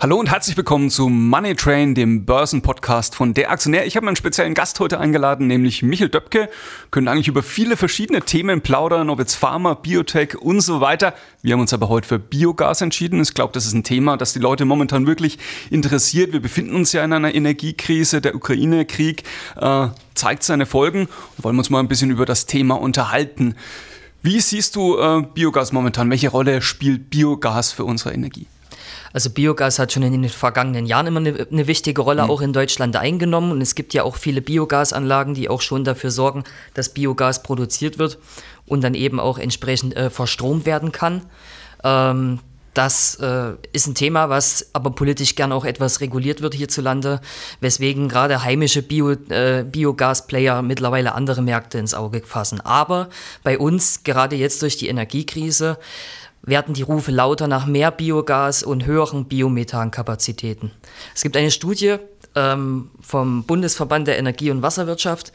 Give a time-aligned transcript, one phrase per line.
[0.00, 3.84] Hallo und herzlich willkommen zu Money Train, dem Börsenpodcast von Der Aktionär.
[3.84, 6.48] Ich habe einen speziellen Gast heute eingeladen, nämlich Michael Döpke.
[6.92, 11.14] Können eigentlich über viele verschiedene Themen plaudern, ob jetzt Pharma, Biotech und so weiter.
[11.42, 13.20] Wir haben uns aber heute für Biogas entschieden.
[13.20, 15.36] Ich glaube, das ist ein Thema, das die Leute momentan wirklich
[15.68, 16.32] interessiert.
[16.32, 18.20] Wir befinden uns ja in einer Energiekrise.
[18.20, 19.24] Der Ukraine-Krieg
[19.56, 21.08] äh, zeigt seine Folgen.
[21.38, 23.56] Wir wollen uns mal ein bisschen über das Thema unterhalten.
[24.22, 26.08] Wie siehst du äh, Biogas momentan?
[26.08, 28.46] Welche Rolle spielt Biogas für unsere Energie?
[29.12, 32.30] Also Biogas hat schon in den vergangenen Jahren immer eine, eine wichtige Rolle mhm.
[32.30, 36.10] auch in Deutschland eingenommen und es gibt ja auch viele Biogasanlagen, die auch schon dafür
[36.10, 38.18] sorgen, dass Biogas produziert wird
[38.66, 41.22] und dann eben auch entsprechend äh, verstromt werden kann.
[41.84, 42.40] Ähm,
[42.74, 47.20] das äh, ist ein Thema, was aber politisch gern auch etwas reguliert wird hierzulande,
[47.60, 52.60] weswegen gerade heimische Bio, äh, Biogas-Player mittlerweile andere Märkte ins Auge fassen.
[52.60, 53.08] Aber
[53.42, 55.76] bei uns, gerade jetzt durch die Energiekrise,
[56.42, 60.70] werden die Rufe lauter nach mehr Biogas und höheren Biomethankapazitäten.
[61.14, 61.96] Es gibt eine Studie
[62.34, 65.32] ähm, vom Bundesverband der Energie- und Wasserwirtschaft,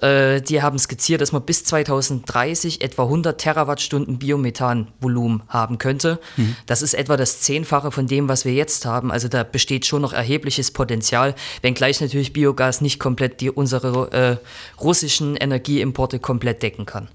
[0.00, 6.18] äh, die haben skizziert, dass man bis 2030 etwa 100 Terawattstunden Biomethanvolumen haben könnte.
[6.36, 6.56] Mhm.
[6.66, 9.12] Das ist etwa das Zehnfache von dem, was wir jetzt haben.
[9.12, 14.36] Also da besteht schon noch erhebliches Potenzial, wenngleich natürlich Biogas nicht komplett die, unsere äh,
[14.80, 17.08] russischen Energieimporte komplett decken kann.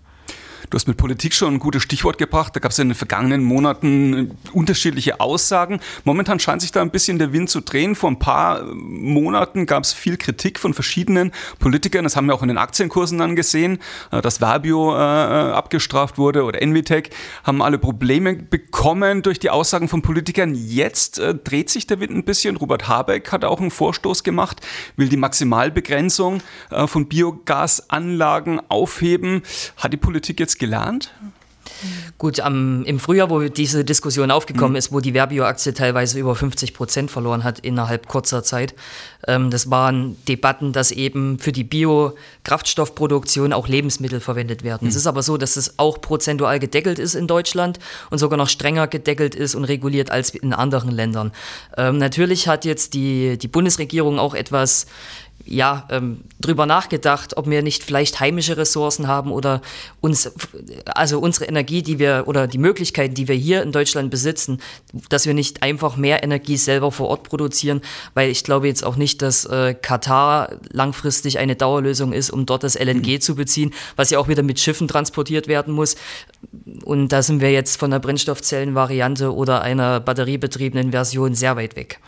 [0.70, 2.56] Du hast mit Politik schon ein gutes Stichwort gebracht.
[2.56, 5.80] Da gab es in den vergangenen Monaten unterschiedliche Aussagen.
[6.04, 7.96] Momentan scheint sich da ein bisschen der Wind zu drehen.
[7.96, 12.04] Vor ein paar Monaten gab es viel Kritik von verschiedenen Politikern.
[12.04, 13.80] Das haben wir auch in den Aktienkursen dann gesehen,
[14.12, 17.12] äh, dass Verbio äh, äh, abgestraft wurde oder Envitec.
[17.44, 20.56] Haben alle Probleme bekommen durch die Aussagen von Politikern.
[20.56, 22.58] Jetzt äh, dreht sich der Wind ein bisschen.
[22.58, 24.62] Robert Habeck hat auch einen Vorstoß gemacht,
[24.96, 29.44] will die Maximalbegrenzung äh, von Biogasanlagen aufheben.
[29.78, 31.12] Hat die Politik jetzt gelernt?
[32.18, 34.78] Gut, am, im Frühjahr, wo diese Diskussion aufgekommen mhm.
[34.78, 38.76] ist, wo die Verbio-Aktie teilweise über 50 Prozent verloren hat innerhalb kurzer Zeit,
[39.28, 44.86] ähm, das waren Debatten, dass eben für die Biokraftstoffproduktion auch Lebensmittel verwendet werden.
[44.86, 44.90] Mhm.
[44.90, 47.80] Es ist aber so, dass es auch prozentual gedeckelt ist in Deutschland
[48.10, 51.32] und sogar noch strenger gedeckelt ist und reguliert als in anderen Ländern.
[51.78, 54.86] Ähm, natürlich hat jetzt die, die Bundesregierung auch etwas
[55.46, 59.62] ja, ähm, drüber nachgedacht, ob wir nicht vielleicht heimische Ressourcen haben oder
[60.02, 60.32] uns,
[60.86, 64.60] also unsere Energie, die wir oder die Möglichkeiten, die wir hier in Deutschland besitzen,
[65.10, 67.82] dass wir nicht einfach mehr Energie selber vor Ort produzieren,
[68.16, 72.64] weil ich glaube jetzt auch nicht, dass äh, Katar langfristig eine Dauerlösung ist, um dort
[72.64, 73.22] das LNG mhm.
[73.22, 75.96] zu beziehen, was ja auch wieder mit Schiffen transportiert werden muss.
[76.84, 82.00] Und da sind wir jetzt von der Brennstoffzellenvariante oder einer batteriebetriebenen Version sehr weit weg.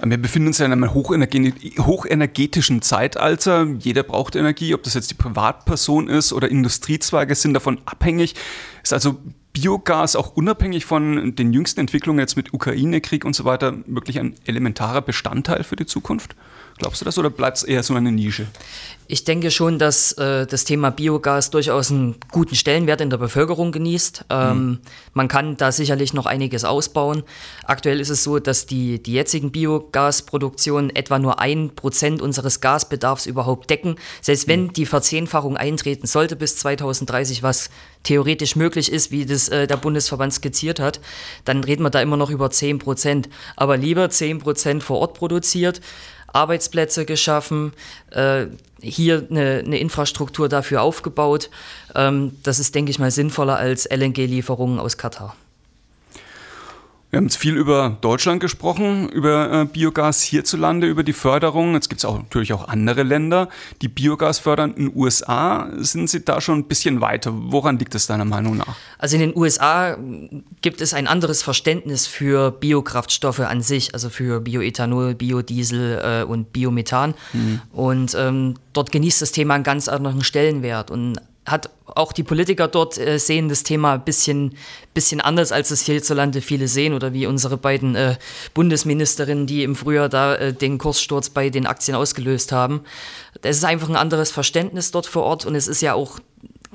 [0.00, 3.66] Wir befinden uns ja in einem hochenergetischen Zeitalter.
[3.80, 8.34] Jeder braucht Energie, ob das jetzt die Privatperson ist oder Industriezweige sind davon abhängig.
[8.82, 9.18] Ist also
[9.52, 14.34] Biogas auch unabhängig von den jüngsten Entwicklungen jetzt mit Ukraine-Krieg und so weiter wirklich ein
[14.46, 16.36] elementarer Bestandteil für die Zukunft?
[16.78, 18.46] Glaubst du das oder bleibt es eher so eine Nische?
[19.08, 23.72] Ich denke schon, dass äh, das Thema Biogas durchaus einen guten Stellenwert in der Bevölkerung
[23.72, 24.26] genießt.
[24.30, 24.78] Ähm, mhm.
[25.12, 27.24] Man kann da sicherlich noch einiges ausbauen.
[27.64, 33.26] Aktuell ist es so, dass die, die jetzigen Biogasproduktionen etwa nur ein Prozent unseres Gasbedarfs
[33.26, 33.96] überhaupt decken.
[34.20, 34.72] Selbst wenn mhm.
[34.74, 37.70] die Verzehnfachung eintreten sollte bis 2030, was
[38.04, 41.00] theoretisch möglich ist, wie das äh, der Bundesverband skizziert hat,
[41.44, 43.28] dann reden wir da immer noch über 10 Prozent.
[43.54, 45.80] Aber lieber 10 Prozent vor Ort produziert
[46.32, 47.72] Arbeitsplätze geschaffen,
[48.10, 48.46] äh,
[48.80, 51.50] hier eine, eine, Infrastruktur dafür aufgebaut.
[51.94, 55.36] Ähm, das ist, denke ich mal, sinnvoller als LNG-Lieferungen aus Katar.
[57.10, 61.72] Wir haben jetzt viel über Deutschland gesprochen, über äh, Biogas hierzulande, über die Förderung.
[61.72, 63.48] Jetzt gibt es auch natürlich auch andere Länder,
[63.80, 64.74] die Biogas fördern.
[64.74, 67.32] In den USA sind Sie da schon ein bisschen weiter.
[67.34, 68.76] Woran liegt es deiner Meinung nach?
[68.98, 69.96] Also in den USA
[70.60, 76.52] gibt es ein anderes Verständnis für Biokraftstoffe an sich, also für Bioethanol, Biodiesel äh, und
[76.52, 77.14] Biomethan.
[77.32, 77.62] Mhm.
[77.72, 80.90] Und ähm, dort genießt das Thema einen ganz anderen Stellenwert.
[80.90, 81.16] Und
[81.50, 84.54] hat auch die Politiker dort äh, sehen das Thema ein bisschen,
[84.94, 88.16] bisschen anders, als es hierzulande viele sehen oder wie unsere beiden äh,
[88.54, 92.82] Bundesministerinnen, die im Frühjahr da äh, den Kurssturz bei den Aktien ausgelöst haben.
[93.42, 96.18] Es ist einfach ein anderes Verständnis dort vor Ort und es ist ja auch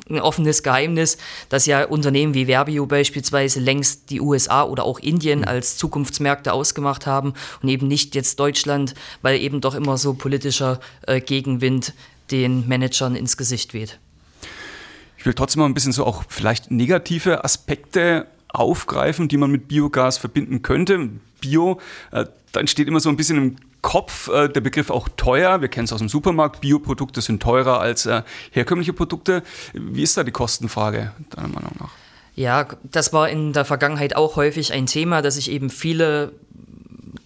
[0.10, 1.18] ein offenes Geheimnis,
[1.50, 7.06] dass ja Unternehmen wie Verbio beispielsweise längst die USA oder auch Indien als Zukunftsmärkte ausgemacht
[7.06, 11.94] haben und eben nicht jetzt Deutschland, weil eben doch immer so politischer äh, Gegenwind
[12.32, 14.00] den Managern ins Gesicht weht.
[15.24, 19.70] Ich will trotzdem mal ein bisschen so auch vielleicht negative Aspekte aufgreifen, die man mit
[19.70, 21.12] Biogas verbinden könnte.
[21.40, 21.80] Bio.
[22.12, 25.62] Äh, da entsteht immer so ein bisschen im Kopf äh, der Begriff auch teuer.
[25.62, 26.60] Wir kennen es aus dem Supermarkt.
[26.60, 29.44] Bioprodukte sind teurer als äh, herkömmliche Produkte.
[29.72, 31.92] Wie ist da die Kostenfrage, deiner Meinung nach?
[32.36, 36.34] Ja, das war in der Vergangenheit auch häufig ein Thema, dass sich eben viele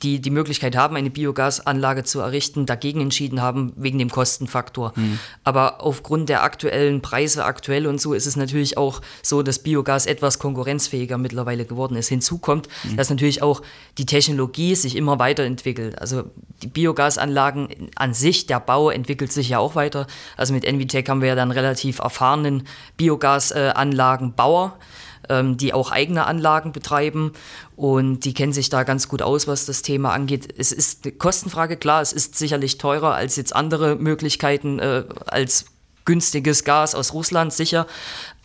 [0.03, 4.93] die die Möglichkeit haben, eine Biogasanlage zu errichten, dagegen entschieden haben, wegen dem Kostenfaktor.
[4.95, 5.19] Mhm.
[5.43, 10.05] Aber aufgrund der aktuellen Preise aktuell und so ist es natürlich auch so, dass Biogas
[10.05, 12.09] etwas konkurrenzfähiger mittlerweile geworden ist.
[12.09, 12.97] Hinzu kommt, mhm.
[12.97, 13.61] dass natürlich auch
[13.97, 15.99] die Technologie sich immer weiterentwickelt.
[15.99, 16.25] Also
[16.61, 20.05] die Biogasanlagen an sich, der Bau entwickelt sich ja auch weiter.
[20.35, 22.67] Also mit Envitec haben wir ja dann relativ erfahrenen
[22.97, 24.77] Biogasanlagenbauer.
[24.79, 24.83] Äh,
[25.29, 27.33] ähm, die auch eigene Anlagen betreiben
[27.75, 30.53] und die kennen sich da ganz gut aus, was das Thema angeht.
[30.57, 35.65] Es ist eine Kostenfrage, klar, es ist sicherlich teurer als jetzt andere Möglichkeiten, äh, als
[36.05, 37.85] günstiges Gas aus Russland, sicher.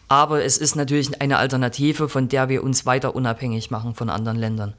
[0.08, 4.38] Aber es ist natürlich eine Alternative, von der wir uns weiter unabhängig machen von anderen
[4.38, 4.74] Ländern.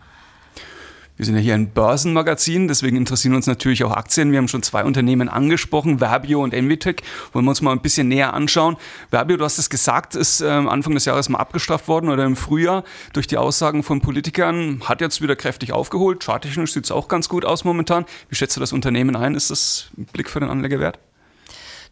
[1.16, 4.32] Wir sind ja hier ein Börsenmagazin, deswegen interessieren uns natürlich auch Aktien.
[4.32, 7.04] Wir haben schon zwei Unternehmen angesprochen, Verbio und Envitec.
[7.34, 8.78] Wollen wir uns mal ein bisschen näher anschauen.
[9.12, 12.36] Verbio, du hast es gesagt, ist äh, Anfang des Jahres mal abgestraft worden oder im
[12.36, 12.84] Frühjahr
[13.14, 14.82] durch die Aussagen von Politikern.
[14.86, 16.24] Hat jetzt wieder kräftig aufgeholt.
[16.24, 18.06] Charttechnisch sieht es auch ganz gut aus momentan.
[18.30, 19.36] Wie schätzt du das Unternehmen ein?
[19.36, 20.98] Ist das ein Blick für den Anleger wert?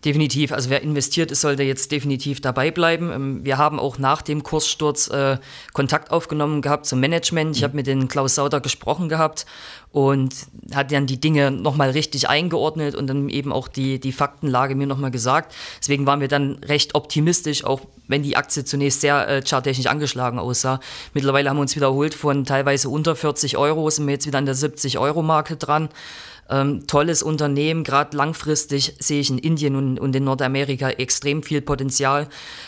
[0.03, 0.51] Definitiv.
[0.51, 3.11] Also wer investiert ist, sollte jetzt definitiv dabei bleiben.
[3.11, 5.37] Ähm, wir haben auch nach dem Kurssturz äh,
[5.73, 7.55] Kontakt aufgenommen gehabt zum Management.
[7.55, 9.45] Ich habe mit den Klaus Sauter gesprochen gehabt
[9.91, 10.33] und
[10.73, 14.87] hat dann die Dinge nochmal richtig eingeordnet und dann eben auch die, die Faktenlage mir
[14.87, 15.53] nochmal gesagt.
[15.79, 20.39] Deswegen waren wir dann recht optimistisch, auch wenn die Aktie zunächst sehr äh, charttechnisch angeschlagen
[20.39, 20.79] aussah.
[21.13, 24.45] Mittlerweile haben wir uns wiederholt von teilweise unter 40 Euro, sind wir jetzt wieder an
[24.45, 25.89] der 70 Euro Marke dran.
[26.51, 31.61] Ähm, tolles Unternehmen, gerade langfristig sehe ich in Indien und, und, in Nordamerika extrem viel
[31.61, 32.27] Potenzial.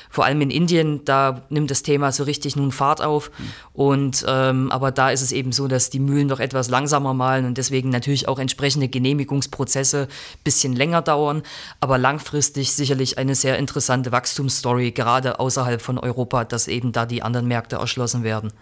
[0.09, 3.30] Vor allem in Indien, da nimmt das Thema so richtig nun Fahrt auf.
[3.74, 7.45] Und ähm, aber da ist es eben so, dass die Mühlen doch etwas langsamer malen
[7.45, 10.07] und deswegen natürlich auch entsprechende Genehmigungsprozesse
[10.45, 11.44] bisschen länger dauern.
[11.81, 17.21] Aber langfristig sicherlich eine sehr interessante Wachstumsstory, gerade außerhalb von Europa, dass eben da die
[17.21, 18.53] anderen Märkte erschlossen werden.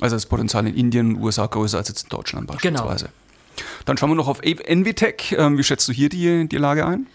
[0.00, 2.82] Also das Potenzial in Indien, USA größer als jetzt in Deutschland genau.
[2.84, 3.04] beispielsweise.
[3.06, 3.19] Genau.
[3.84, 5.32] Dann schauen wir noch auf Envitec.
[5.32, 7.06] Ähm, wie schätzt du hier die, die Lage ein?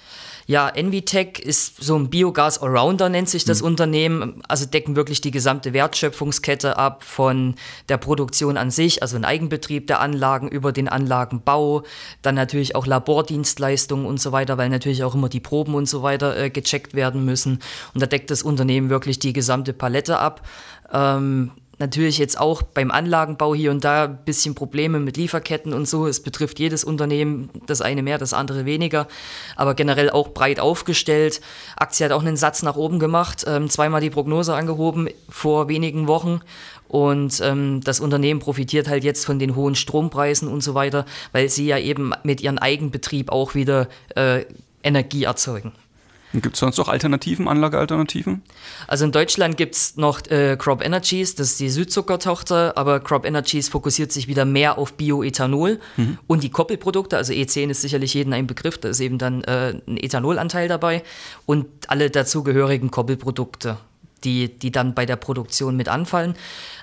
[0.47, 3.67] Ja, Envitec ist so ein Biogas-Allrounder, nennt sich das mhm.
[3.67, 4.43] Unternehmen.
[4.47, 7.55] Also decken wirklich die gesamte Wertschöpfungskette ab, von
[7.89, 11.83] der Produktion an sich, also ein Eigenbetrieb der Anlagen, über den Anlagenbau,
[12.21, 16.03] dann natürlich auch Labordienstleistungen und so weiter, weil natürlich auch immer die Proben und so
[16.03, 17.59] weiter äh, gecheckt werden müssen.
[17.95, 20.47] Und da deckt das Unternehmen wirklich die gesamte Palette ab.
[20.93, 25.87] Ähm, natürlich jetzt auch beim Anlagenbau hier und da ein bisschen Probleme mit Lieferketten und
[25.87, 26.07] so.
[26.07, 29.07] Es betrifft jedes Unternehmen, das eine mehr, das andere weniger,
[29.55, 31.41] aber generell auch breit aufgestellt.
[31.75, 36.07] Aktie hat auch einen Satz nach oben gemacht, ähm, zweimal die Prognose angehoben vor wenigen
[36.07, 36.41] Wochen.
[36.87, 41.49] Und ähm, das Unternehmen profitiert halt jetzt von den hohen Strompreisen und so weiter, weil
[41.49, 44.45] sie ja eben mit ihrem Eigenbetrieb auch wieder äh,
[44.83, 45.73] Energie erzeugen.
[46.33, 48.41] Gibt es sonst noch Alternativen, Anlagealternativen?
[48.87, 53.25] Also in Deutschland gibt es noch äh, Crop Energies, das ist die Südzuckertochter, aber Crop
[53.25, 56.17] Energies fokussiert sich wieder mehr auf Bioethanol mhm.
[56.27, 59.75] und die Koppelprodukte, also E10 ist sicherlich jedem ein Begriff, da ist eben dann äh,
[59.87, 61.03] ein Ethanolanteil dabei
[61.45, 63.77] und alle dazugehörigen Koppelprodukte.
[64.25, 66.35] Die, die dann bei der Produktion mit anfallen.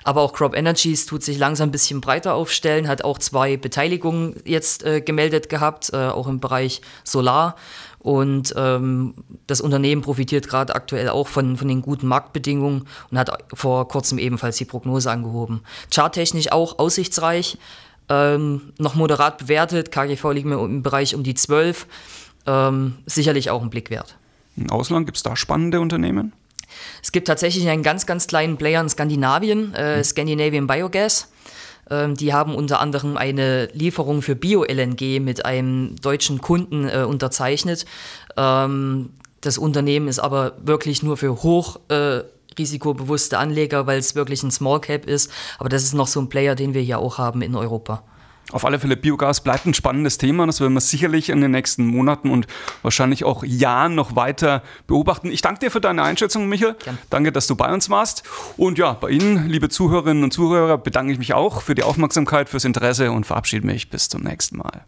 [0.03, 4.35] Aber auch Crop Energies tut sich langsam ein bisschen breiter aufstellen, hat auch zwei Beteiligungen
[4.45, 7.55] jetzt äh, gemeldet gehabt, äh, auch im Bereich Solar.
[7.99, 9.13] Und ähm,
[9.47, 14.17] das Unternehmen profitiert gerade aktuell auch von, von den guten Marktbedingungen und hat vor kurzem
[14.17, 15.61] ebenfalls die Prognose angehoben.
[15.93, 17.57] Charttechnisch auch aussichtsreich,
[18.09, 19.91] ähm, noch moderat bewertet.
[19.91, 21.87] KGV liegt mir im Bereich um die 12.
[22.45, 24.17] Ähm, sicherlich auch ein Blick wert.
[24.57, 26.33] Im Ausland gibt es da spannende Unternehmen?
[27.01, 30.03] Es gibt tatsächlich einen ganz, ganz kleinen Player in Skandinavien, äh, hm.
[30.03, 31.29] Scandinavian Biogas.
[31.89, 37.85] Ähm, die haben unter anderem eine Lieferung für Bio-LNG mit einem deutschen Kunden äh, unterzeichnet.
[38.37, 39.11] Ähm,
[39.41, 42.21] das Unternehmen ist aber wirklich nur für hoch äh,
[42.57, 45.31] risikobewusste Anleger, weil es wirklich ein Small Cap ist.
[45.57, 48.03] Aber das ist noch so ein Player, den wir hier auch haben in Europa.
[48.51, 50.45] Auf alle Fälle, Biogas bleibt ein spannendes Thema.
[50.45, 52.45] Das werden wir sicherlich in den nächsten Monaten und
[52.81, 55.31] wahrscheinlich auch Jahren noch weiter beobachten.
[55.31, 56.75] Ich danke dir für deine Einschätzung, Michael.
[56.83, 56.97] Gern.
[57.09, 58.23] Danke, dass du bei uns warst.
[58.57, 62.49] Und ja, bei Ihnen, liebe Zuhörerinnen und Zuhörer, bedanke ich mich auch für die Aufmerksamkeit,
[62.49, 64.85] fürs Interesse und verabschiede mich bis zum nächsten Mal.